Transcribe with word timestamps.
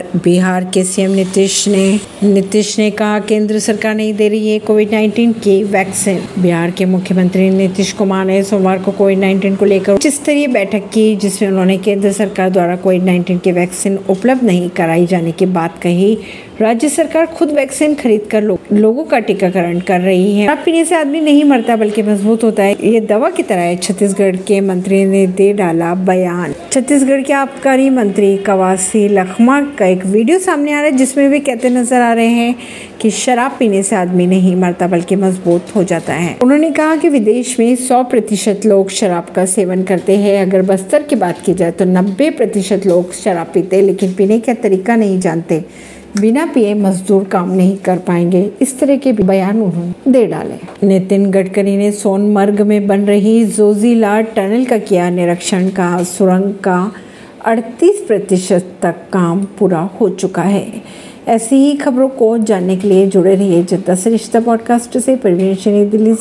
बिहार 0.00 0.64
के 0.64 0.84
सीएम 0.84 1.10
नीतीश 1.10 1.68
ने 1.68 2.00
नीतीश 2.22 2.78
ने 2.78 2.90
कहा 2.90 3.18
केंद्र 3.18 3.58
सरकार 3.58 3.94
नहीं 3.94 4.14
दे 4.14 4.28
रही 4.28 4.50
है 4.50 4.58
कोविड 4.58 4.90
19 4.90 5.32
की 5.32 5.64
वैक्सीन 5.64 6.20
बिहार 6.38 6.70
के 6.70 6.84
मुख्यमंत्री 6.84 7.50
नीतीश 7.50 7.92
कुमार 7.92 8.24
ने 8.24 8.42
सोमवार 8.42 8.78
को 8.78 8.92
कोविड 8.92 9.18
19 9.18 9.56
को 9.56 9.64
लेकर 9.64 9.92
उच्च 9.92 10.06
स्तरीय 10.06 10.46
बैठक 10.46 10.82
की 10.92 11.16
जिसमें 11.16 11.48
उन्होंने 11.48 11.78
केंद्र 11.78 12.12
सरकार 12.12 12.50
द्वारा 12.50 12.76
कोविड 12.76 13.02
19 13.02 13.40
की 13.40 13.52
वैक्सीन 13.52 13.98
उपलब्ध 14.10 14.44
नहीं 14.44 14.70
कराई 14.70 15.06
जाने 15.06 15.32
की 15.32 15.46
बात 15.46 15.78
कही। 15.82 16.18
राज्य 16.60 16.88
सरकार 16.88 17.26
खुद 17.26 17.50
वैक्सीन 17.50 17.94
खरीद 17.94 18.20
कर 18.30 18.42
लो, 18.42 18.58
लोगों 18.72 19.04
का 19.04 19.18
टीकाकरण 19.18 19.80
कर 19.80 20.00
रही 20.00 20.38
है। 20.38 20.56
पीने 20.56 20.84
से 20.84 20.94
आदमी 20.94 21.20
नहीं 21.20 21.44
मरता 21.44 21.76
बल्कि 21.76 22.02
मज़बूत 22.02 22.44
होता 22.44 22.62
है। 22.62 22.72
ये 22.72 23.00
दवा 23.00 23.30
की 23.30 23.42
तरह 23.42 23.60
है 23.60 23.76
छत्तीसगढ़ 23.76 24.36
के 24.36 24.60
मंत्री 24.60 25.04
ने 25.04 25.26
दे 25.26 25.52
डाला 25.52 25.94
बयान। 25.94 26.54
छत्तीसगढ़ 26.72 27.22
के 27.22 27.32
आबकारी 27.32 27.90
मंत्री 27.90 28.36
कवासी 28.36 29.08
लखमा 29.08 29.60
का 29.82 29.86
एक 29.88 30.04
वीडियो 30.06 30.38
सामने 30.38 30.72
आ 30.72 30.80
रहा 30.80 30.84
है, 30.84 30.96
जिसमें 30.96 31.28
वे 31.28 31.38
कहते 31.40 31.70
नज़र 31.70 32.00
आ 32.00 32.12
रहे 32.12 32.26
हैं 32.26 32.54
कि 33.00 33.10
शराब 33.12 33.56
पीने 33.58 33.82
से 33.82 33.96
आदमी 33.96 34.26
नहीं 34.26 34.54
मरता, 34.56 34.86
बल्कि 34.88 35.16
मज़बूत 35.16 35.74
हो 35.76 35.82
जाता 35.84 36.14
है। 36.14 36.36
उन्होंने 36.42 36.70
कहा 36.70 36.96
कि 36.96 37.08
विदेश 37.08 37.58
में 37.60 37.74
100 37.76 38.02
प्रतिशत 38.04 38.66
लोग 38.66 38.90
शराब 38.92 39.32
का 39.36 39.46
सेवन 39.48 39.82
करते 39.82 40.16
हैं। 40.16 40.40
अगर 40.42 40.62
बस्तर 40.62 41.02
की 41.02 41.16
बात 41.16 41.40
की 41.46 41.54
जाए 41.54 41.70
तो 41.72 41.84
90 41.86 42.30
प्रतिशत 42.30 42.86
लोग 42.86 43.12
शराब 43.14 43.50
पीते 43.54 43.80
लेकिन 43.82 44.12
पीने 44.14 44.38
का 44.40 44.54
तरीका 44.62 44.96
नहीं 44.96 45.18
जानते। 45.20 45.64
बिना 46.20 46.44
पिए 46.46 46.72
मजदूर 46.74 47.24
काम 47.24 47.52
नहीं 47.52 47.76
कर 47.76 47.98
पाएँगे। 47.98 48.50
इस 48.62 48.78
तरह 48.80 48.96
के 48.96 49.12
बयान 49.12 49.60
उन्होंने 49.62 50.12
दे 50.12 50.26
डाले। 50.26 50.86
नितिन 50.86 51.30
गडकरी 51.30 51.76
ने 51.76 51.90
सोनमर्ग 51.92 52.60
में 52.62 52.86
बन 52.86 53.04
रही 53.04 53.44
जोजीला 53.46 54.20
टनल 54.34 54.64
का 54.64 54.78
किया 54.80 55.08
निरीक्षण 55.10 55.68
का 55.68 56.02
सुरंग 56.06 56.52
का 56.64 56.80
38 57.44 58.04
प्रतिशत 58.06 58.66
तक 58.82 58.94
काम 59.12 59.44
पूरा 59.44 59.80
हो 59.80 60.08
चुका 60.08 60.42
है। 60.42 60.82
ऐसी 61.28 61.56
ही 61.56 61.76
खबरों 61.76 62.08
को 62.08 62.38
जानने 62.38 62.76
के 62.76 62.88
लिए 62.88 63.06
जुड़े 63.06 63.34
रहिए 63.34 63.62
जनता 63.64 63.94
से 63.94 64.10
रिश्ता 64.10 64.40
पॉडकास्ट 64.40 64.98
से। 64.98 65.16
परवीन 65.16 65.90
दिल्ली 65.90 66.14
से। 66.14 66.20